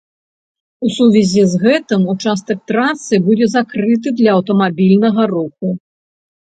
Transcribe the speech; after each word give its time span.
У 0.87 0.89
сувязі 0.95 1.43
з 1.51 1.59
гэтым 1.65 2.01
участак 2.15 2.65
трасы 2.73 3.23
будзе 3.29 3.51
закрыты 3.59 4.17
для 4.19 4.29
аўтамабільнага 4.39 5.33
руху. 5.37 5.67